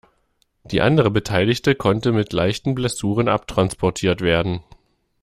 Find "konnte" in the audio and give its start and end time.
1.75-2.11